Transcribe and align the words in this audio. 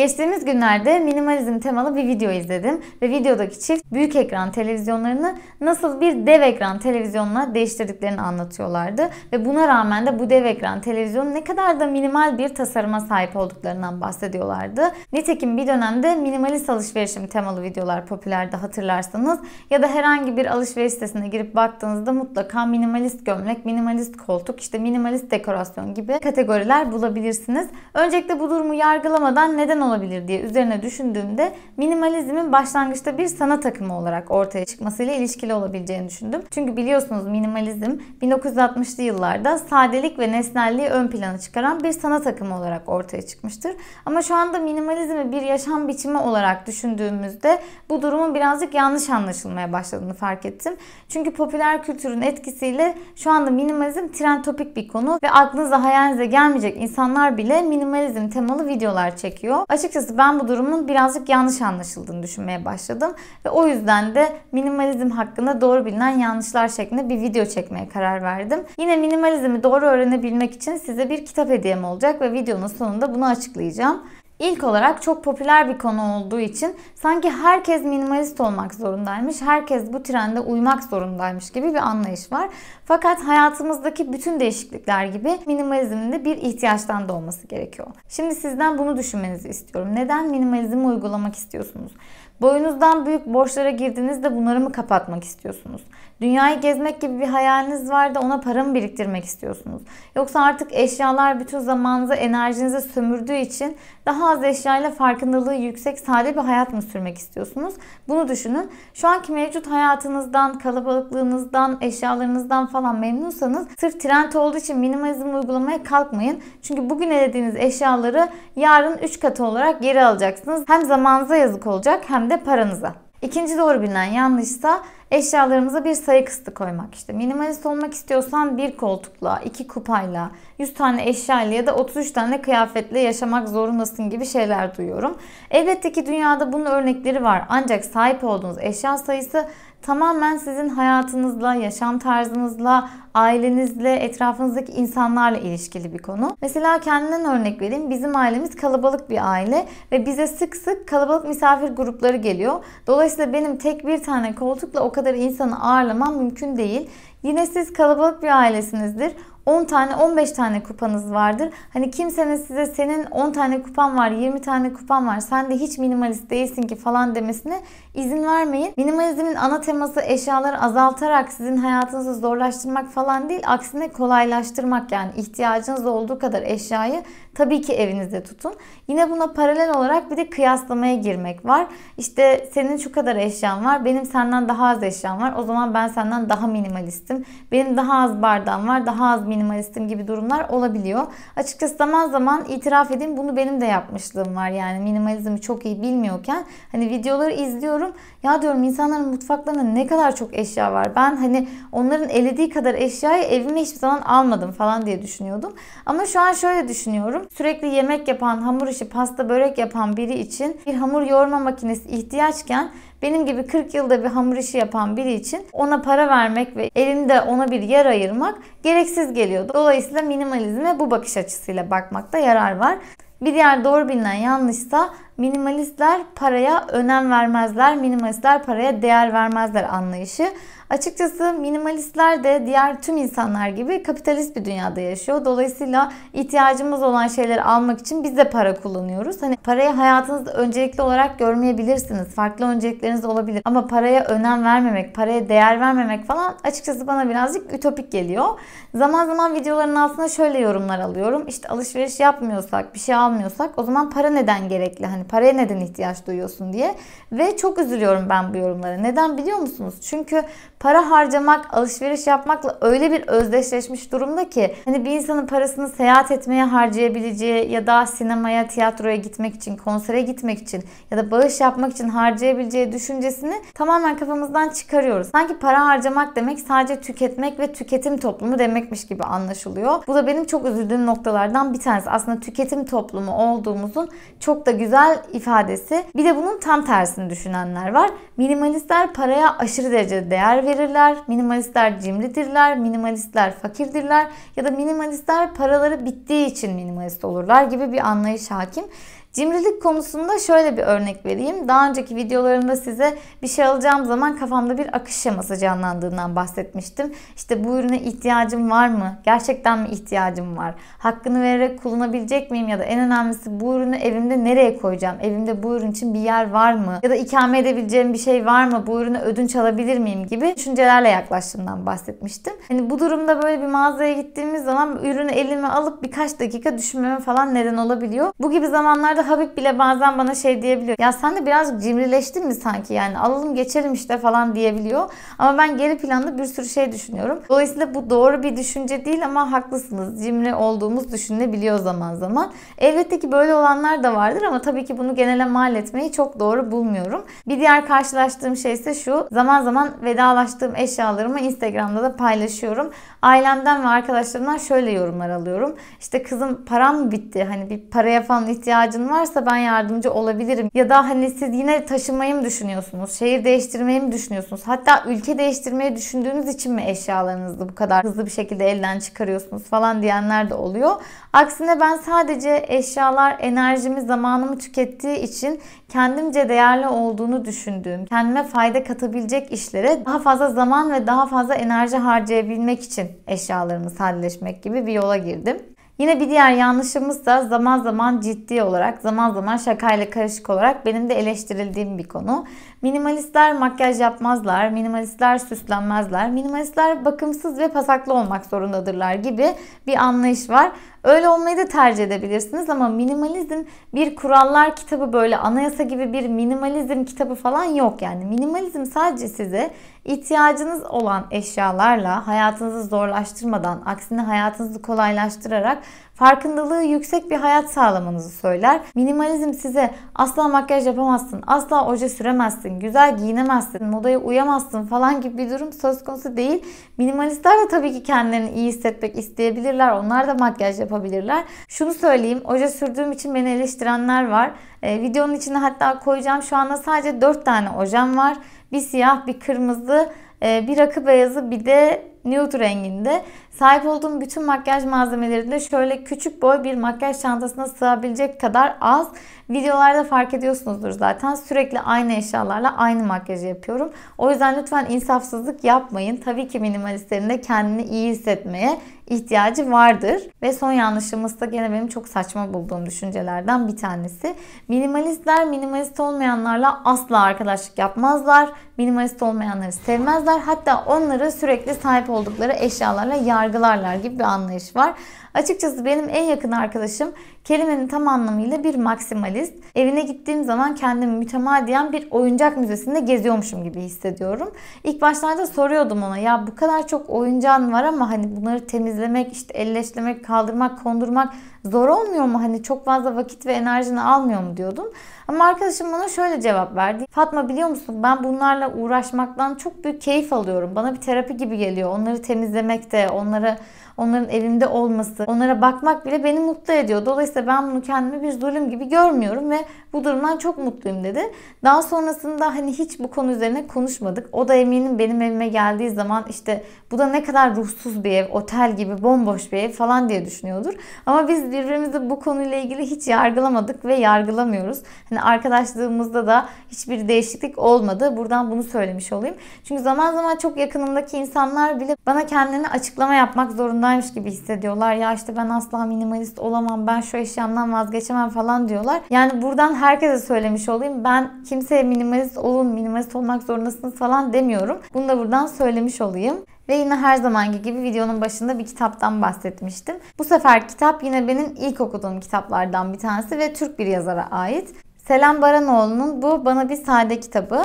Geçtiğimiz 0.00 0.44
günlerde 0.44 0.98
minimalizm 0.98 1.58
temalı 1.58 1.96
bir 1.96 2.06
video 2.06 2.30
izledim 2.30 2.80
ve 3.02 3.10
videodaki 3.10 3.60
çift 3.60 3.92
büyük 3.92 4.16
ekran 4.16 4.52
televizyonlarını 4.52 5.34
nasıl 5.60 6.00
bir 6.00 6.26
dev 6.26 6.42
ekran 6.42 6.78
televizyonla 6.78 7.54
değiştirdiklerini 7.54 8.20
anlatıyorlardı 8.20 9.10
ve 9.32 9.44
buna 9.44 9.68
rağmen 9.68 10.06
de 10.06 10.18
bu 10.18 10.30
dev 10.30 10.44
ekran 10.44 10.80
televizyon 10.80 11.34
ne 11.34 11.44
kadar 11.44 11.80
da 11.80 11.86
minimal 11.86 12.38
bir 12.38 12.54
tasarıma 12.54 13.00
sahip 13.00 13.36
olduklarından 13.36 14.00
bahsediyorlardı. 14.00 14.82
Nitekim 15.12 15.56
bir 15.56 15.66
dönemde 15.66 16.14
minimalist 16.14 16.70
alışverişim 16.70 17.26
temalı 17.26 17.62
videolar 17.62 18.06
popülerdi 18.06 18.56
hatırlarsanız 18.56 19.40
ya 19.70 19.82
da 19.82 19.88
herhangi 19.88 20.36
bir 20.36 20.46
alışveriş 20.46 20.92
sitesine 20.92 21.28
girip 21.28 21.54
baktığınızda 21.54 22.12
mutlaka 22.12 22.66
minimalist 22.66 23.26
gömlek, 23.26 23.64
minimalist 23.66 24.16
koltuk, 24.16 24.60
işte 24.60 24.78
minimalist 24.78 25.30
dekorasyon 25.30 25.94
gibi 25.94 26.20
kategoriler 26.20 26.92
bulabilirsiniz. 26.92 27.68
Öncelikle 27.94 28.40
bu 28.40 28.50
durumu 28.50 28.74
yargılamadan 28.74 29.56
neden 29.56 29.89
olabilir 29.90 30.28
diye 30.28 30.40
üzerine 30.40 30.82
düşündüğümde 30.82 31.52
minimalizmin 31.76 32.52
başlangıçta 32.52 33.18
bir 33.18 33.26
sanat 33.26 33.66
akımı 33.66 33.98
olarak 33.98 34.30
ortaya 34.30 34.64
çıkmasıyla 34.64 35.14
ilişkili 35.14 35.54
olabileceğini 35.54 36.08
düşündüm. 36.08 36.42
Çünkü 36.50 36.76
biliyorsunuz 36.76 37.26
minimalizm 37.26 37.92
1960'lı 38.22 39.02
yıllarda 39.02 39.58
sadelik 39.58 40.18
ve 40.18 40.32
nesnelliği 40.32 40.88
ön 40.88 41.08
plana 41.08 41.38
çıkaran 41.38 41.84
bir 41.84 41.92
sanat 41.92 42.26
akımı 42.26 42.58
olarak 42.58 42.88
ortaya 42.88 43.22
çıkmıştır. 43.22 43.72
Ama 44.06 44.22
şu 44.22 44.34
anda 44.34 44.58
minimalizmi 44.58 45.32
bir 45.32 45.42
yaşam 45.42 45.88
biçimi 45.88 46.18
olarak 46.18 46.66
düşündüğümüzde 46.66 47.60
bu 47.88 48.02
durumun 48.02 48.34
birazcık 48.34 48.74
yanlış 48.74 49.10
anlaşılmaya 49.10 49.72
başladığını 49.72 50.14
fark 50.14 50.46
ettim. 50.46 50.76
Çünkü 51.08 51.30
popüler 51.30 51.82
kültürün 51.82 52.22
etkisiyle 52.22 52.94
şu 53.16 53.30
anda 53.30 53.50
minimalizm 53.50 54.08
trend 54.08 54.44
topik 54.44 54.76
bir 54.76 54.88
konu 54.88 55.18
ve 55.22 55.30
aklınıza 55.30 55.84
hayalinize 55.84 56.26
gelmeyecek 56.26 56.76
insanlar 56.76 57.36
bile 57.36 57.62
minimalizm 57.62 58.28
temalı 58.28 58.66
videolar 58.66 59.16
çekiyor. 59.16 59.64
Açıkçası 59.80 60.18
ben 60.18 60.40
bu 60.40 60.48
durumun 60.48 60.88
birazcık 60.88 61.28
yanlış 61.28 61.62
anlaşıldığını 61.62 62.22
düşünmeye 62.22 62.64
başladım 62.64 63.12
ve 63.44 63.50
o 63.50 63.66
yüzden 63.66 64.14
de 64.14 64.32
minimalizm 64.52 65.10
hakkında 65.10 65.60
doğru 65.60 65.84
bilinen 65.84 66.18
yanlışlar 66.18 66.68
şeklinde 66.68 67.08
bir 67.08 67.20
video 67.20 67.44
çekmeye 67.44 67.88
karar 67.88 68.22
verdim. 68.22 68.60
Yine 68.78 68.96
minimalizmi 68.96 69.62
doğru 69.62 69.86
öğrenebilmek 69.86 70.54
için 70.54 70.76
size 70.76 71.10
bir 71.10 71.26
kitap 71.26 71.48
hediyem 71.48 71.84
olacak 71.84 72.20
ve 72.20 72.32
videonun 72.32 72.66
sonunda 72.66 73.14
bunu 73.14 73.26
açıklayacağım. 73.26 74.02
İlk 74.40 74.64
olarak 74.64 75.02
çok 75.02 75.24
popüler 75.24 75.68
bir 75.68 75.78
konu 75.78 76.02
olduğu 76.02 76.40
için 76.40 76.76
sanki 76.94 77.30
herkes 77.30 77.84
minimalist 77.84 78.40
olmak 78.40 78.74
zorundaymış, 78.74 79.42
herkes 79.42 79.92
bu 79.92 80.02
trende 80.02 80.40
uymak 80.40 80.84
zorundaymış 80.84 81.50
gibi 81.50 81.70
bir 81.70 81.88
anlayış 81.88 82.32
var. 82.32 82.48
Fakat 82.84 83.20
hayatımızdaki 83.20 84.12
bütün 84.12 84.40
değişiklikler 84.40 85.04
gibi 85.04 85.38
minimalizmin 85.46 86.12
de 86.12 86.24
bir 86.24 86.36
ihtiyaçtan 86.36 87.08
doğması 87.08 87.46
gerekiyor. 87.46 87.88
Şimdi 88.08 88.34
sizden 88.34 88.78
bunu 88.78 88.96
düşünmenizi 88.96 89.48
istiyorum. 89.48 89.94
Neden 89.94 90.30
minimalizmi 90.30 90.86
uygulamak 90.86 91.34
istiyorsunuz? 91.34 91.92
Boyunuzdan 92.40 93.06
büyük 93.06 93.26
borçlara 93.26 93.70
girdiğinizde 93.70 94.36
bunları 94.36 94.60
mı 94.60 94.72
kapatmak 94.72 95.24
istiyorsunuz? 95.24 95.82
Dünyayı 96.20 96.60
gezmek 96.60 97.00
gibi 97.00 97.20
bir 97.20 97.26
hayaliniz 97.26 97.90
var 97.90 98.14
da 98.14 98.20
ona 98.20 98.40
para 98.40 98.64
mı 98.64 98.74
biriktirmek 98.74 99.24
istiyorsunuz? 99.24 99.82
Yoksa 100.16 100.42
artık 100.42 100.74
eşyalar 100.74 101.40
bütün 101.40 101.58
zamanınızı, 101.58 102.14
enerjinizi 102.14 102.80
sömürdüğü 102.80 103.36
için 103.36 103.76
daha 104.06 104.30
az 104.30 104.44
eşyayla 104.44 104.90
farkındalığı 104.90 105.54
yüksek, 105.54 105.98
sade 105.98 106.36
bir 106.36 106.40
hayat 106.40 106.72
mı 106.72 106.82
sürmek 106.82 107.18
istiyorsunuz? 107.18 107.74
Bunu 108.08 108.28
düşünün. 108.28 108.70
Şu 108.94 109.08
anki 109.08 109.32
mevcut 109.32 109.66
hayatınızdan, 109.66 110.58
kalabalıklığınızdan, 110.58 111.78
eşyalarınızdan 111.80 112.66
falan 112.66 112.98
memnunsanız 112.98 113.66
sırf 113.80 114.00
trend 114.00 114.32
olduğu 114.32 114.58
için 114.58 114.78
minimalizm 114.78 115.34
uygulamaya 115.34 115.82
kalkmayın. 115.82 116.40
Çünkü 116.62 116.90
bugün 116.90 117.10
elediğiniz 117.10 117.56
eşyaları 117.56 118.28
yarın 118.56 118.98
3 118.98 119.20
katı 119.20 119.44
olarak 119.44 119.82
geri 119.82 120.04
alacaksınız. 120.04 120.64
Hem 120.66 120.86
zamanınıza 120.86 121.36
yazık 121.36 121.66
olacak 121.66 122.04
hem 122.06 122.30
de 122.30 122.36
paranıza. 122.36 123.09
İkinci 123.22 123.58
doğru 123.58 123.82
bilinen 123.82 124.04
yanlışsa 124.04 124.82
eşyalarımıza 125.10 125.84
bir 125.84 125.94
sayı 125.94 126.24
kısıtı 126.24 126.54
koymak. 126.54 126.94
İşte 126.94 127.12
minimalist 127.12 127.66
olmak 127.66 127.94
istiyorsan 127.94 128.58
bir 128.58 128.76
koltukla, 128.76 129.40
iki 129.44 129.66
kupayla, 129.66 130.30
100 130.58 130.74
tane 130.74 131.08
eşyayla 131.08 131.56
ya 131.56 131.66
da 131.66 131.76
33 131.76 132.12
tane 132.12 132.42
kıyafetle 132.42 133.00
yaşamak 133.00 133.48
zorundasın 133.48 134.10
gibi 134.10 134.26
şeyler 134.26 134.76
duyuyorum. 134.76 135.18
Elbette 135.50 135.92
ki 135.92 136.06
dünyada 136.06 136.52
bunun 136.52 136.66
örnekleri 136.66 137.24
var. 137.24 137.44
Ancak 137.48 137.84
sahip 137.84 138.24
olduğunuz 138.24 138.58
eşya 138.58 138.98
sayısı 138.98 139.46
tamamen 139.82 140.36
sizin 140.36 140.68
hayatınızla, 140.68 141.54
yaşam 141.54 141.98
tarzınızla, 141.98 142.90
ailenizle, 143.14 143.96
etrafınızdaki 143.96 144.72
insanlarla 144.72 145.38
ilişkili 145.38 145.92
bir 145.92 145.98
konu. 145.98 146.36
Mesela 146.42 146.80
kendimden 146.80 147.24
örnek 147.24 147.60
vereyim. 147.60 147.90
Bizim 147.90 148.16
ailemiz 148.16 148.56
kalabalık 148.56 149.10
bir 149.10 149.30
aile 149.30 149.66
ve 149.92 150.06
bize 150.06 150.26
sık 150.26 150.56
sık 150.56 150.88
kalabalık 150.88 151.28
misafir 151.28 151.68
grupları 151.68 152.16
geliyor. 152.16 152.64
Dolayısıyla 152.86 153.32
benim 153.32 153.56
tek 153.56 153.86
bir 153.86 154.02
tane 154.02 154.34
koltukla 154.34 154.80
o 154.80 154.92
kadar 154.92 155.14
insanı 155.14 155.64
ağırlamam 155.64 156.16
mümkün 156.16 156.56
değil. 156.56 156.90
Yine 157.22 157.46
siz 157.46 157.72
kalabalık 157.72 158.22
bir 158.22 158.38
ailesinizdir. 158.38 159.12
10 159.50 159.64
tane 159.64 159.96
15 159.96 160.32
tane 160.32 160.62
kupanız 160.62 161.12
vardır. 161.12 161.50
Hani 161.72 161.90
kimsenin 161.90 162.36
size 162.36 162.66
senin 162.66 163.04
10 163.04 163.32
tane 163.32 163.62
kupan 163.62 163.98
var 163.98 164.10
20 164.10 164.40
tane 164.40 164.72
kupan 164.72 165.06
var 165.06 165.20
sen 165.20 165.50
de 165.50 165.54
hiç 165.54 165.78
minimalist 165.78 166.30
değilsin 166.30 166.62
ki 166.62 166.76
falan 166.76 167.14
demesine 167.14 167.60
izin 167.94 168.24
vermeyin. 168.24 168.74
Minimalizmin 168.76 169.34
ana 169.34 169.60
teması 169.60 170.00
eşyaları 170.00 170.60
azaltarak 170.60 171.32
sizin 171.32 171.56
hayatınızı 171.56 172.14
zorlaştırmak 172.14 172.88
falan 172.88 173.28
değil. 173.28 173.42
Aksine 173.46 173.88
kolaylaştırmak 173.88 174.92
yani 174.92 175.10
ihtiyacınız 175.16 175.86
olduğu 175.86 176.18
kadar 176.18 176.42
eşyayı 176.42 177.02
tabii 177.34 177.60
ki 177.62 177.72
evinizde 177.72 178.22
tutun. 178.22 178.52
Yine 178.88 179.10
buna 179.10 179.26
paralel 179.26 179.74
olarak 179.74 180.10
bir 180.10 180.16
de 180.16 180.30
kıyaslamaya 180.30 180.94
girmek 180.94 181.44
var. 181.44 181.66
İşte 181.98 182.50
senin 182.52 182.76
şu 182.76 182.92
kadar 182.92 183.16
eşyan 183.16 183.64
var 183.64 183.84
benim 183.84 184.04
senden 184.04 184.48
daha 184.48 184.66
az 184.66 184.82
eşyan 184.82 185.20
var. 185.20 185.34
O 185.38 185.42
zaman 185.42 185.74
ben 185.74 185.88
senden 185.88 186.28
daha 186.28 186.46
minimalistim. 186.46 187.24
Benim 187.52 187.76
daha 187.76 188.02
az 188.02 188.22
bardağım 188.22 188.68
var 188.68 188.86
daha 188.86 189.10
az 189.10 189.20
minimalistim 189.20 189.39
gibi 189.88 190.08
durumlar 190.08 190.48
olabiliyor. 190.48 191.06
Açıkçası 191.36 191.76
zaman 191.76 192.08
zaman 192.08 192.44
itiraf 192.48 192.90
edeyim 192.90 193.16
bunu 193.16 193.36
benim 193.36 193.60
de 193.60 193.66
yapmışlığım 193.66 194.36
var. 194.36 194.50
Yani 194.50 194.78
minimalizmi 194.78 195.40
çok 195.40 195.66
iyi 195.66 195.82
bilmiyorken 195.82 196.44
hani 196.72 196.90
videoları 196.90 197.32
izliyorum. 197.32 197.92
Ya 198.22 198.42
diyorum 198.42 198.62
insanların 198.62 199.08
mutfaklarında 199.08 199.62
ne 199.62 199.86
kadar 199.86 200.16
çok 200.16 200.38
eşya 200.38 200.72
var. 200.72 200.92
Ben 200.96 201.16
hani 201.16 201.48
onların 201.72 202.08
elediği 202.08 202.50
kadar 202.50 202.74
eşyayı 202.74 203.22
evime 203.22 203.60
hiçbir 203.60 203.78
zaman 203.78 204.00
almadım 204.00 204.52
falan 204.52 204.86
diye 204.86 205.02
düşünüyordum. 205.02 205.52
Ama 205.86 206.06
şu 206.06 206.20
an 206.20 206.32
şöyle 206.32 206.68
düşünüyorum. 206.68 207.22
Sürekli 207.36 207.68
yemek 207.68 208.08
yapan, 208.08 208.40
hamur 208.40 208.68
işi, 208.68 208.88
pasta, 208.88 209.28
börek 209.28 209.58
yapan 209.58 209.96
biri 209.96 210.18
için 210.18 210.56
bir 210.66 210.74
hamur 210.74 211.02
yoğurma 211.02 211.38
makinesi 211.38 211.88
ihtiyaçken 211.88 212.70
benim 213.02 213.26
gibi 213.26 213.46
40 213.46 213.74
yılda 213.74 214.04
bir 214.04 214.08
hamur 214.08 214.36
işi 214.36 214.58
yapan 214.58 214.96
biri 214.96 215.12
için 215.12 215.46
ona 215.52 215.82
para 215.82 216.08
vermek 216.08 216.56
ve 216.56 216.70
elinde 216.76 217.20
ona 217.20 217.50
bir 217.50 217.62
yer 217.62 217.86
ayırmak 217.86 218.38
gereksiz 218.62 219.12
geliyordu. 219.12 219.52
Dolayısıyla 219.54 220.02
minimalizme 220.02 220.78
bu 220.78 220.90
bakış 220.90 221.16
açısıyla 221.16 221.70
bakmakta 221.70 222.18
yarar 222.18 222.56
var. 222.56 222.78
Bir 223.20 223.34
diğer 223.34 223.64
doğru 223.64 223.88
bilinen 223.88 224.14
yanlışsa 224.14 224.90
minimalistler 225.16 226.00
paraya 226.14 226.66
önem 226.68 227.10
vermezler, 227.10 227.76
minimalistler 227.76 228.42
paraya 228.42 228.82
değer 228.82 229.12
vermezler 229.12 229.64
anlayışı. 229.64 230.32
Açıkçası 230.70 231.32
minimalistler 231.32 232.24
de 232.24 232.42
diğer 232.46 232.82
tüm 232.82 232.96
insanlar 232.96 233.48
gibi 233.48 233.82
kapitalist 233.82 234.36
bir 234.36 234.44
dünyada 234.44 234.80
yaşıyor. 234.80 235.24
Dolayısıyla 235.24 235.92
ihtiyacımız 236.12 236.82
olan 236.82 237.08
şeyleri 237.08 237.42
almak 237.42 237.80
için 237.80 238.04
biz 238.04 238.16
de 238.16 238.30
para 238.30 238.60
kullanıyoruz. 238.60 239.22
Hani 239.22 239.36
parayı 239.36 239.70
hayatınızda 239.70 240.32
öncelikli 240.32 240.82
olarak 240.82 241.18
görmeyebilirsiniz. 241.18 242.08
Farklı 242.08 242.46
öncelikleriniz 242.46 243.04
olabilir. 243.04 243.42
Ama 243.44 243.66
paraya 243.66 244.04
önem 244.04 244.44
vermemek, 244.44 244.94
paraya 244.94 245.28
değer 245.28 245.60
vermemek 245.60 246.04
falan 246.06 246.34
açıkçası 246.44 246.86
bana 246.86 247.08
birazcık 247.08 247.54
ütopik 247.54 247.92
geliyor. 247.92 248.26
Zaman 248.74 249.06
zaman 249.06 249.34
videoların 249.34 249.74
altına 249.74 250.08
şöyle 250.08 250.38
yorumlar 250.38 250.78
alıyorum. 250.80 251.24
İşte 251.28 251.48
alışveriş 251.48 252.00
yapmıyorsak, 252.00 252.74
bir 252.74 252.78
şey 252.78 252.94
almıyorsak 252.94 253.50
o 253.56 253.62
zaman 253.62 253.90
para 253.90 254.10
neden 254.10 254.48
gerekli? 254.48 254.86
Hani 254.86 255.04
paraya 255.04 255.32
neden 255.32 255.60
ihtiyaç 255.60 256.06
duyuyorsun 256.06 256.52
diye. 256.52 256.74
Ve 257.12 257.36
çok 257.36 257.58
üzülüyorum 257.58 258.06
ben 258.08 258.34
bu 258.34 258.38
yorumlara. 258.38 258.76
Neden 258.76 259.18
biliyor 259.18 259.38
musunuz? 259.38 259.74
Çünkü 259.80 260.22
para 260.60 260.90
harcamak, 260.90 261.54
alışveriş 261.54 262.06
yapmakla 262.06 262.58
öyle 262.60 262.92
bir 262.92 263.08
özdeşleşmiş 263.08 263.92
durumda 263.92 264.28
ki 264.28 264.54
hani 264.64 264.84
bir 264.84 264.90
insanın 264.90 265.26
parasını 265.26 265.68
seyahat 265.68 266.10
etmeye 266.10 266.44
harcayabileceği 266.44 267.50
ya 267.50 267.66
da 267.66 267.86
sinemaya, 267.86 268.48
tiyatroya 268.48 268.96
gitmek 268.96 269.34
için, 269.34 269.56
konsere 269.56 270.00
gitmek 270.00 270.42
için 270.42 270.64
ya 270.90 270.98
da 270.98 271.10
bağış 271.10 271.40
yapmak 271.40 271.72
için 271.72 271.88
harcayabileceği 271.88 272.72
düşüncesini 272.72 273.34
tamamen 273.54 273.96
kafamızdan 273.96 274.48
çıkarıyoruz. 274.48 275.08
Sanki 275.12 275.38
para 275.38 275.66
harcamak 275.66 276.16
demek 276.16 276.40
sadece 276.40 276.80
tüketmek 276.80 277.38
ve 277.38 277.52
tüketim 277.52 277.98
toplumu 277.98 278.38
demekmiş 278.38 278.86
gibi 278.86 279.02
anlaşılıyor. 279.02 279.82
Bu 279.86 279.94
da 279.94 280.06
benim 280.06 280.24
çok 280.24 280.46
üzüldüğüm 280.46 280.86
noktalardan 280.86 281.54
bir 281.54 281.60
tanesi. 281.60 281.90
Aslında 281.90 282.20
tüketim 282.20 282.64
toplumu 282.64 283.12
olduğumuzun 283.12 283.88
çok 284.20 284.46
da 284.46 284.50
güzel 284.50 285.02
ifadesi. 285.12 285.84
Bir 285.96 286.04
de 286.04 286.16
bunun 286.16 286.40
tam 286.40 286.64
tersini 286.64 287.10
düşünenler 287.10 287.74
var. 287.74 287.90
Minimalistler 288.16 288.92
paraya 288.92 289.38
aşırı 289.38 289.72
derecede 289.72 290.10
değer 290.10 290.49
verirler. 290.50 290.96
Minimalistler 291.06 291.80
cimridirler. 291.80 292.58
Minimalistler 292.58 293.32
fakirdirler. 293.32 294.06
Ya 294.36 294.44
da 294.44 294.50
minimalistler 294.50 295.34
paraları 295.34 295.84
bittiği 295.84 296.26
için 296.26 296.54
minimalist 296.54 297.04
olurlar 297.04 297.44
gibi 297.44 297.72
bir 297.72 297.88
anlayış 297.88 298.30
hakim. 298.30 298.64
Cimrilik 299.12 299.62
konusunda 299.62 300.18
şöyle 300.18 300.56
bir 300.56 300.62
örnek 300.62 301.06
vereyim. 301.06 301.48
Daha 301.48 301.68
önceki 301.68 301.96
videolarımda 301.96 302.56
size 302.56 302.98
bir 303.22 303.28
şey 303.28 303.44
alacağım 303.44 303.84
zaman 303.84 304.16
kafamda 304.16 304.58
bir 304.58 304.76
akış 304.76 304.94
şeması 304.94 305.36
canlandığından 305.36 306.16
bahsetmiştim. 306.16 306.92
İşte 307.16 307.44
bu 307.44 307.58
ürüne 307.58 307.80
ihtiyacım 307.80 308.50
var 308.50 308.68
mı? 308.68 308.98
Gerçekten 309.04 309.58
mi 309.58 309.68
ihtiyacım 309.68 310.36
var? 310.36 310.54
Hakkını 310.78 311.22
vererek 311.22 311.62
kullanabilecek 311.62 312.30
miyim? 312.30 312.48
Ya 312.48 312.58
da 312.58 312.64
en 312.64 312.80
önemlisi 312.80 313.40
bu 313.40 313.54
ürünü 313.54 313.76
evimde 313.76 314.24
nereye 314.24 314.58
koyacağım? 314.58 314.96
Evimde 315.02 315.42
bu 315.42 315.56
ürün 315.56 315.70
için 315.70 315.94
bir 315.94 316.00
yer 316.00 316.30
var 316.30 316.52
mı? 316.52 316.78
Ya 316.82 316.90
da 316.90 316.94
ikame 316.94 317.38
edebileceğim 317.38 317.92
bir 317.92 317.98
şey 317.98 318.26
var 318.26 318.44
mı? 318.44 318.64
Bu 318.66 318.80
ürünü 318.80 318.98
ödünç 318.98 319.36
alabilir 319.36 319.78
miyim? 319.78 320.06
gibi 320.06 320.34
düşüncelerle 320.36 320.88
yaklaştığımdan 320.88 321.66
bahsetmiştim. 321.66 322.32
Hani 322.48 322.70
bu 322.70 322.78
durumda 322.78 323.22
böyle 323.22 323.42
bir 323.42 323.46
mağazaya 323.46 323.92
gittiğimiz 323.92 324.44
zaman 324.44 324.84
ürünü 324.84 325.10
elime 325.10 325.48
alıp 325.48 325.82
birkaç 325.82 326.20
dakika 326.20 326.58
düşünmeme 326.58 327.00
falan 327.00 327.34
neden 327.34 327.56
olabiliyor. 327.56 328.12
Bu 328.20 328.30
gibi 328.30 328.46
zamanlarda 328.46 328.99
Habib 329.02 329.36
bile 329.36 329.58
bazen 329.58 329.98
bana 329.98 330.14
şey 330.14 330.42
diyebiliyor. 330.42 330.76
Ya 330.80 330.92
sen 330.92 331.16
de 331.16 331.26
biraz 331.26 331.64
cimrileştin 331.64 332.26
mi 332.26 332.34
sanki 332.34 332.74
yani 332.74 332.98
alalım 332.98 333.34
geçelim 333.34 333.72
işte 333.72 333.98
falan 333.98 334.34
diyebiliyor. 334.34 334.90
Ama 335.18 335.38
ben 335.38 335.58
geri 335.58 335.78
planda 335.78 336.18
bir 336.18 336.24
sürü 336.24 336.48
şey 336.48 336.72
düşünüyorum. 336.72 337.20
Dolayısıyla 337.28 337.74
bu 337.74 337.90
doğru 337.90 338.22
bir 338.22 338.36
düşünce 338.36 338.84
değil 338.84 339.04
ama 339.04 339.32
haklısınız. 339.32 340.04
Cimri 340.04 340.34
olduğumuz 340.34 340.92
düşünülebiliyor 340.92 341.58
zaman 341.58 341.94
zaman. 341.94 342.32
Elbette 342.58 342.98
ki 342.98 343.12
böyle 343.12 343.34
olanlar 343.34 343.82
da 343.82 343.94
vardır 343.94 344.22
ama 344.22 344.40
tabii 344.40 344.64
ki 344.64 344.78
bunu 344.78 344.94
genele 344.94 345.24
mal 345.24 345.54
etmeyi 345.56 345.92
çok 345.92 346.20
doğru 346.20 346.50
bulmuyorum. 346.50 347.04
Bir 347.28 347.38
diğer 347.38 347.66
karşılaştığım 347.66 348.36
şey 348.36 348.52
ise 348.52 348.74
şu. 348.74 349.08
Zaman 349.12 349.42
zaman 349.42 349.68
vedalaştığım 349.82 350.56
eşyalarımı 350.56 351.20
Instagram'da 351.20 351.82
da 351.82 351.96
paylaşıyorum. 351.96 352.70
Ailemden 353.02 353.62
ve 353.62 353.66
arkadaşlarımdan 353.68 354.38
şöyle 354.38 354.70
yorumlar 354.70 355.10
alıyorum. 355.10 355.56
İşte 355.80 356.02
kızım 356.02 356.44
param 356.44 356.76
mı 356.76 356.90
bitti? 356.90 357.24
Hani 357.24 357.50
bir 357.50 357.70
paraya 357.70 358.02
falan 358.02 358.26
ihtiyacın 358.26 358.89
varsa 358.90 359.26
ben 359.26 359.36
yardımcı 359.36 359.92
olabilirim. 359.92 360.50
Ya 360.54 360.68
da 360.68 360.88
hani 360.88 361.10
siz 361.10 361.34
yine 361.34 361.64
taşınmayı 361.64 362.14
mı 362.14 362.24
düşünüyorsunuz? 362.24 362.92
Şehir 362.92 363.24
değiştirmeyi 363.24 363.80
mi 363.80 363.92
düşünüyorsunuz? 363.92 364.42
Hatta 364.44 364.84
ülke 364.86 365.18
değiştirmeyi 365.18 365.76
düşündüğünüz 365.76 366.28
için 366.28 366.52
mi 366.52 366.62
eşyalarınızı 366.66 367.48
bu 367.48 367.54
kadar 367.54 367.84
hızlı 367.84 368.06
bir 368.06 368.10
şekilde 368.10 368.50
elden 368.50 368.78
çıkarıyorsunuz 368.78 369.42
falan 369.42 369.82
diyenler 369.82 370.30
de 370.30 370.34
oluyor. 370.34 370.70
Aksine 371.12 371.60
ben 371.60 371.76
sadece 371.76 372.44
eşyalar 372.48 373.16
enerjimi, 373.20 373.80
zamanımı 373.80 374.38
tükettiği 374.38 374.98
için 374.98 375.40
kendimce 375.68 376.28
değerli 376.28 376.68
olduğunu 376.68 377.24
düşündüğüm, 377.24 377.86
kendime 377.86 378.24
fayda 378.24 378.64
katabilecek 378.64 379.32
işlere 379.32 379.84
daha 379.86 379.98
fazla 379.98 380.30
zaman 380.30 380.72
ve 380.72 380.86
daha 380.86 381.06
fazla 381.06 381.34
enerji 381.34 381.76
harcayabilmek 381.76 382.62
için 382.62 382.88
eşyalarımı 383.06 383.70
sadeleşmek 383.70 384.42
gibi 384.42 384.66
bir 384.66 384.72
yola 384.72 384.96
girdim. 384.96 385.42
Yine 385.80 386.00
bir 386.00 386.10
diğer 386.10 386.30
yanlışımız 386.30 387.06
da 387.06 387.24
zaman 387.24 387.58
zaman 387.60 388.00
ciddi 388.00 388.42
olarak, 388.42 388.80
zaman 388.80 389.10
zaman 389.10 389.36
şakayla 389.36 389.90
karışık 389.90 390.30
olarak 390.30 390.66
benim 390.66 390.88
de 390.88 390.94
eleştirildiğim 390.94 391.78
bir 391.78 391.88
konu. 391.88 392.26
Minimalistler 392.62 393.38
makyaj 393.38 393.80
yapmazlar, 393.80 394.48
minimalistler 394.48 395.18
süslenmezler, 395.18 396.10
minimalistler 396.10 396.84
bakımsız 396.84 397.38
ve 397.38 397.48
pasaklı 397.48 397.94
olmak 397.94 398.26
zorundadırlar 398.26 398.94
gibi 398.94 399.26
bir 399.66 399.76
anlayış 399.76 400.30
var. 400.30 400.52
Öyle 400.84 401.08
olmayı 401.08 401.36
da 401.36 401.44
tercih 401.44 401.84
edebilirsiniz 401.84 402.50
ama 402.50 402.68
minimalizm 402.68 403.44
bir 403.74 403.96
kurallar 403.96 404.56
kitabı 404.56 404.92
böyle 404.92 405.16
anayasa 405.16 405.62
gibi 405.62 405.92
bir 405.92 406.08
minimalizm 406.08 406.84
kitabı 406.84 407.14
falan 407.14 407.44
yok 407.44 407.82
yani. 407.82 408.04
Minimalizm 408.04 408.64
sadece 408.64 409.08
size 409.08 409.50
ihtiyacınız 409.84 410.64
olan 410.64 411.06
eşyalarla 411.10 412.06
hayatınızı 412.06 412.68
zorlaştırmadan 412.68 413.62
aksine 413.66 414.00
hayatınızı 414.00 414.62
kolaylaştırarak 414.62 415.58
farkındalığı 416.00 416.62
yüksek 416.62 417.10
bir 417.10 417.16
hayat 417.16 417.50
sağlamanızı 417.50 418.10
söyler. 418.10 418.60
Minimalizm 418.74 419.32
size 419.32 419.70
asla 419.94 420.28
makyaj 420.28 420.66
yapamazsın, 420.66 421.22
asla 421.26 421.66
oje 421.66 421.88
süremezsin, 421.88 422.60
güzel 422.60 422.96
giyinemezsin, 422.96 423.66
modaya 423.66 423.98
uyamazsın 423.98 424.66
falan 424.66 425.00
gibi 425.00 425.18
bir 425.18 425.30
durum 425.30 425.52
söz 425.52 425.84
konusu 425.84 426.16
değil. 426.16 426.44
Minimalistler 426.78 427.38
de 427.38 427.48
tabii 427.48 427.72
ki 427.72 427.82
kendilerini 427.82 428.30
iyi 428.30 428.48
hissetmek 428.48 428.98
isteyebilirler. 428.98 429.72
Onlar 429.72 430.08
da 430.08 430.14
makyaj 430.14 430.60
yapabilirler. 430.60 431.24
Şunu 431.48 431.74
söyleyeyim, 431.74 432.20
oje 432.24 432.48
sürdüğüm 432.48 432.92
için 432.92 433.14
beni 433.14 433.28
eleştirenler 433.28 434.08
var. 434.08 434.30
Ee, 434.62 434.82
videonun 434.82 435.14
içine 435.14 435.38
hatta 435.38 435.78
koyacağım. 435.78 436.22
Şu 436.22 436.36
anda 436.36 436.56
sadece 436.56 437.00
4 437.00 437.24
tane 437.24 437.50
ojem 437.50 437.96
var. 437.96 438.16
Bir 438.52 438.60
siyah, 438.60 439.06
bir 439.06 439.20
kırmızı, 439.20 439.88
e, 440.22 440.44
bir 440.48 440.58
rakı 440.58 440.86
beyazı, 440.86 441.30
bir 441.30 441.46
de 441.46 441.90
nude 442.04 442.38
renginde. 442.38 443.02
Sahip 443.40 443.66
olduğum 443.66 444.00
bütün 444.00 444.26
makyaj 444.26 444.64
malzemelerinde 444.64 445.40
şöyle 445.40 445.84
küçük 445.84 446.22
boy 446.22 446.44
bir 446.44 446.54
makyaj 446.54 447.00
çantasına 447.00 447.46
sığabilecek 447.46 448.20
kadar 448.20 448.56
az. 448.60 448.88
Videolarda 449.30 449.84
fark 449.84 450.14
ediyorsunuzdur 450.14 450.70
zaten. 450.70 451.14
Sürekli 451.14 451.60
aynı 451.60 451.92
eşyalarla 451.92 452.56
aynı 452.56 452.84
makyajı 452.84 453.26
yapıyorum. 453.26 453.72
O 453.98 454.10
yüzden 454.10 454.38
lütfen 454.38 454.66
insafsızlık 454.70 455.44
yapmayın. 455.44 455.96
Tabii 455.96 456.28
ki 456.28 456.40
minimalistlerin 456.40 457.08
de 457.08 457.20
kendini 457.20 457.62
iyi 457.62 457.90
hissetmeye 457.90 458.58
ihtiyacı 458.86 459.50
vardır. 459.52 460.02
Ve 460.22 460.32
son 460.32 460.52
yanlışımız 460.52 461.20
da 461.20 461.24
gene 461.24 461.52
benim 461.52 461.68
çok 461.68 461.88
saçma 461.88 462.34
bulduğum 462.34 462.66
düşüncelerden 462.66 463.48
bir 463.48 463.56
tanesi. 463.56 464.14
Minimalistler 464.48 465.26
minimalist 465.26 465.80
olmayanlarla 465.80 466.60
asla 466.64 467.02
arkadaşlık 467.02 467.58
yapmazlar. 467.58 468.30
Minimalist 468.58 469.02
olmayanları 469.02 469.52
sevmezler. 469.52 470.18
Hatta 470.18 470.64
onları 470.66 471.12
sürekli 471.12 471.54
sahip 471.54 471.90
oldukları 471.90 472.32
eşyalarla 472.32 472.94
yargılarlar 472.94 473.29
gibi 473.76 473.98
bir 473.98 474.04
anlayış 474.04 474.56
var. 474.56 474.74
Açıkçası 475.14 475.64
benim 475.64 475.88
en 475.88 476.04
yakın 476.04 476.32
arkadaşım 476.32 476.88
kelimenin 477.24 477.68
tam 477.68 477.88
anlamıyla 477.88 478.44
bir 478.44 478.54
maksimalist. 478.54 479.34
Evine 479.54 479.82
gittiğim 479.82 480.24
zaman 480.24 480.54
kendimi 480.54 480.96
mütemadiyen 480.96 481.72
bir 481.72 481.88
oyuncak 481.90 482.36
müzesinde 482.36 482.80
geziyormuşum 482.80 483.44
gibi 483.44 483.60
hissediyorum. 483.60 484.30
İlk 484.64 484.80
başlarda 484.80 485.26
soruyordum 485.26 485.82
ona 485.82 485.98
ya 485.98 486.26
bu 486.26 486.34
kadar 486.34 486.66
çok 486.66 486.90
oyuncağın 486.90 487.52
var 487.52 487.64
ama 487.64 487.90
hani 487.90 488.16
bunları 488.16 488.46
temizlemek, 488.46 489.12
işte 489.12 489.38
elleştirmek, 489.38 490.04
kaldırmak, 490.04 490.62
kondurmak 490.62 491.12
zor 491.44 491.68
olmuyor 491.68 492.04
mu? 492.04 492.22
Hani 492.22 492.42
çok 492.42 492.64
fazla 492.64 492.96
vakit 492.96 493.26
ve 493.26 493.32
enerjini 493.32 493.80
almıyor 493.80 494.22
mu 494.22 494.36
diyordum. 494.36 494.66
Ama 495.08 495.24
arkadaşım 495.24 495.72
bana 495.72 495.88
şöyle 495.88 496.20
cevap 496.20 496.56
verdi. 496.56 496.86
Fatma 496.90 497.28
biliyor 497.28 497.48
musun 497.48 497.82
ben 497.82 498.04
bunlarla 498.04 498.52
uğraşmaktan 498.52 499.34
çok 499.34 499.64
büyük 499.64 499.80
keyif 499.80 500.12
alıyorum. 500.12 500.50
Bana 500.56 500.74
bir 500.74 500.80
terapi 500.80 501.16
gibi 501.16 501.36
geliyor. 501.38 501.70
Onları 501.70 502.02
temizlemekte, 502.02 502.88
onları 502.88 503.36
onların 503.76 504.08
evimde 504.08 504.46
olması, 504.46 505.04
onlara 505.06 505.40
bakmak 505.40 505.86
bile 505.86 506.04
beni 506.04 506.20
mutlu 506.20 506.52
ediyor. 506.52 506.86
Dolayısıyla 506.86 507.26
ben 507.26 507.50
bunu 507.50 507.60
kendime 507.60 508.02
bir 508.02 508.12
zulüm 508.12 508.50
gibi 508.50 508.68
görmüyorum 508.68 509.30
ve 509.30 509.38
bu 509.72 509.84
durumdan 509.84 510.16
çok 510.16 510.38
mutluyum 510.38 510.84
dedi. 510.84 511.00
Daha 511.44 511.62
sonrasında 511.62 512.26
hani 512.26 512.52
hiç 512.52 512.80
bu 512.80 512.90
konu 512.90 513.12
üzerine 513.12 513.46
konuşmadık. 513.46 514.08
O 514.12 514.28
da 514.28 514.34
eminim 514.34 514.78
benim 514.78 515.02
evime 515.02 515.28
geldiği 515.28 515.70
zaman 515.70 516.04
işte 516.08 516.44
bu 516.70 516.78
da 516.78 516.86
ne 516.86 517.02
kadar 517.02 517.36
ruhsuz 517.36 517.84
bir 517.84 517.90
ev, 517.90 518.12
otel 518.12 518.56
gibi 518.56 518.82
bomboş 518.82 519.32
bir 519.32 519.38
ev 519.38 519.50
falan 519.50 519.88
diye 519.88 520.04
düşünüyordur. 520.04 520.54
Ama 520.86 521.08
biz 521.08 521.24
birbirimizi 521.24 521.90
bu 521.90 522.00
konuyla 522.00 522.36
ilgili 522.36 522.62
hiç 522.62 522.88
yargılamadık 522.88 523.64
ve 523.64 523.74
yargılamıyoruz. 523.74 524.62
Hani 524.88 525.02
arkadaşlığımızda 525.02 526.06
da 526.06 526.28
hiçbir 526.48 526.88
değişiklik 526.88 527.38
olmadı. 527.38 527.96
Buradan 527.96 528.30
bunu 528.30 528.42
söylemiş 528.42 528.92
olayım. 528.92 529.16
Çünkü 529.44 529.62
zaman 529.62 529.92
zaman 529.94 530.16
çok 530.16 530.36
yakınımdaki 530.36 530.96
insanlar 530.96 531.60
bile 531.60 531.76
bana 531.86 532.06
kendini 532.06 532.48
açıklama 532.48 532.94
yapmak 532.94 533.32
zorundaymış 533.60 533.92
gibi 533.92 534.10
hissediyorlar. 534.10 534.74
Ya 534.74 534.94
işte 534.94 535.16
ben 535.16 535.28
asla 535.28 535.64
minimalist 535.64 536.18
olamam, 536.18 536.66
ben 536.66 536.80
şu 536.80 536.96
eşyamdan 536.96 537.52
vazgeçemem 537.52 538.08
falan 538.08 538.48
diyorlar. 538.48 538.80
Yani 538.90 539.22
buradan 539.22 539.54
herkese 539.54 540.06
söylemiş 540.06 540.48
olayım. 540.48 540.84
Ben 540.84 541.24
kimseye 541.28 541.62
minimalist 541.62 542.18
olun, 542.18 542.46
minimalist 542.46 542.96
olmak 542.96 543.22
zorundasınız 543.22 543.74
falan 543.74 544.12
demiyorum. 544.12 544.58
Bunu 544.74 544.88
da 544.88 544.98
buradan 544.98 545.26
söylemiş 545.26 545.80
olayım. 545.80 546.16
Ve 546.48 546.54
yine 546.54 546.76
her 546.76 546.96
zamanki 546.96 547.42
gibi 547.42 547.62
videonun 547.62 548.00
başında 548.00 548.38
bir 548.38 548.46
kitaptan 548.46 549.02
bahsetmiştim. 549.02 549.76
Bu 549.98 550.04
sefer 550.04 550.48
kitap 550.48 550.84
yine 550.84 551.08
benim 551.08 551.34
ilk 551.36 551.60
okuduğum 551.60 552.00
kitaplardan 552.00 552.72
bir 552.72 552.78
tanesi 552.78 553.18
ve 553.18 553.32
Türk 553.32 553.58
bir 553.58 553.66
yazara 553.66 554.06
ait. 554.10 554.54
Selam 554.88 555.22
Baranoğlu'nun 555.22 556.02
bu 556.02 556.24
Bana 556.24 556.48
Bir 556.48 556.56
Sade 556.56 557.00
kitabı. 557.00 557.42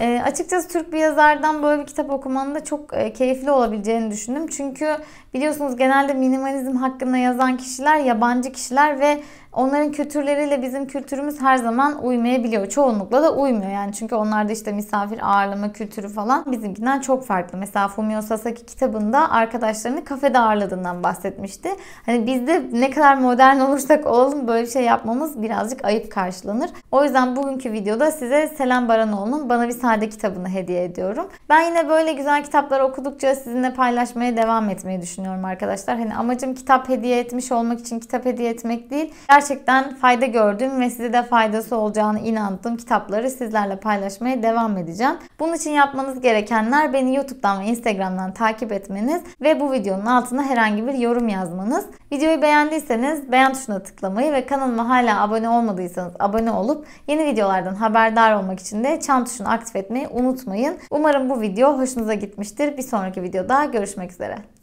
E, 0.00 0.22
açıkçası 0.24 0.68
Türk 0.68 0.92
bir 0.92 0.98
yazardan 0.98 1.62
böyle 1.62 1.82
bir 1.82 1.86
kitap 1.86 2.10
okumanın 2.10 2.54
da 2.54 2.64
çok 2.64 2.94
e, 2.94 3.12
keyifli 3.12 3.50
olabileceğini 3.50 4.10
düşündüm. 4.10 4.46
Çünkü 4.46 4.96
biliyorsunuz 5.34 5.76
genelde 5.76 6.14
minimalizm 6.14 6.76
hakkında 6.76 7.16
yazan 7.16 7.56
kişiler 7.56 8.00
yabancı 8.00 8.52
kişiler 8.52 9.00
ve 9.00 9.22
onların 9.56 9.92
kültürleriyle 9.92 10.62
bizim 10.62 10.86
kültürümüz 10.86 11.40
her 11.40 11.56
zaman 11.56 12.04
uymayabiliyor. 12.04 12.68
Çoğunlukla 12.68 13.22
da 13.22 13.34
uymuyor 13.34 13.70
yani 13.70 13.92
çünkü 13.92 14.14
onlarda 14.14 14.52
işte 14.52 14.72
misafir 14.72 15.18
ağırlama 15.22 15.72
kültürü 15.72 16.08
falan 16.08 16.44
bizimkinden 16.52 17.00
çok 17.00 17.24
farklı. 17.24 17.58
Mesela 17.58 17.88
Fumio 17.88 18.22
Sasaki 18.22 18.66
kitabında 18.66 19.30
arkadaşlarını 19.30 20.04
kafede 20.04 20.38
ağırladığından 20.38 21.02
bahsetmişti. 21.02 21.68
Hani 22.06 22.26
bizde 22.26 22.62
ne 22.72 22.90
kadar 22.90 23.14
modern 23.14 23.60
olursak 23.60 24.06
olalım 24.06 24.48
böyle 24.48 24.66
bir 24.66 24.70
şey 24.70 24.82
yapmamız 24.82 25.42
birazcık 25.42 25.84
ayıp 25.84 26.12
karşılanır. 26.12 26.70
O 26.92 27.04
yüzden 27.04 27.36
bugünkü 27.36 27.72
videoda 27.72 28.10
size 28.10 28.48
Selam 28.58 28.88
Baranoğlu'nun 28.88 29.48
Bana 29.48 29.68
Bir 29.68 29.72
Sade 29.72 30.08
kitabını 30.08 30.48
hediye 30.48 30.84
ediyorum. 30.84 31.26
Ben 31.48 31.60
yine 31.60 31.88
böyle 31.88 32.12
güzel 32.12 32.44
kitaplar 32.44 32.80
okudukça 32.80 33.34
sizinle 33.34 33.74
paylaşmaya 33.74 34.36
devam 34.36 34.70
etmeyi 34.70 35.02
düşünüyorum 35.02 35.44
arkadaşlar. 35.44 35.98
Hani 35.98 36.14
amacım 36.14 36.54
kitap 36.54 36.88
hediye 36.88 37.18
etmiş 37.18 37.52
olmak 37.52 37.80
için 37.80 38.00
kitap 38.00 38.24
hediye 38.24 38.50
etmek 38.50 38.90
değil. 38.90 39.14
Gerçekten 39.28 39.45
gerçekten 39.48 39.94
fayda 39.94 40.26
gördüğüm 40.26 40.80
ve 40.80 40.90
size 40.90 41.12
de 41.12 41.22
faydası 41.22 41.76
olacağını 41.76 42.18
inandığım 42.18 42.76
kitapları 42.76 43.30
sizlerle 43.30 43.76
paylaşmaya 43.76 44.42
devam 44.42 44.78
edeceğim. 44.78 45.14
Bunun 45.40 45.54
için 45.54 45.70
yapmanız 45.70 46.20
gerekenler 46.20 46.92
beni 46.92 47.16
YouTube'dan 47.16 47.60
ve 47.60 47.64
Instagram'dan 47.64 48.34
takip 48.34 48.72
etmeniz 48.72 49.22
ve 49.40 49.60
bu 49.60 49.72
videonun 49.72 50.06
altına 50.06 50.42
herhangi 50.42 50.86
bir 50.86 50.94
yorum 50.94 51.28
yazmanız. 51.28 51.86
Videoyu 52.12 52.42
beğendiyseniz 52.42 53.32
beğen 53.32 53.52
tuşuna 53.52 53.82
tıklamayı 53.82 54.32
ve 54.32 54.46
kanalıma 54.46 54.88
hala 54.88 55.22
abone 55.22 55.48
olmadıysanız 55.48 56.14
abone 56.18 56.50
olup 56.50 56.86
yeni 57.06 57.26
videolardan 57.26 57.74
haberdar 57.74 58.34
olmak 58.34 58.60
için 58.60 58.84
de 58.84 59.00
çan 59.00 59.24
tuşunu 59.24 59.50
aktif 59.50 59.76
etmeyi 59.76 60.08
unutmayın. 60.08 60.78
Umarım 60.90 61.30
bu 61.30 61.40
video 61.40 61.78
hoşunuza 61.78 62.14
gitmiştir. 62.14 62.76
Bir 62.76 62.82
sonraki 62.82 63.22
videoda 63.22 63.64
görüşmek 63.64 64.12
üzere. 64.12 64.55